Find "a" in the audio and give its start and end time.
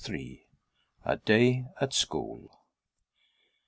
1.05-1.15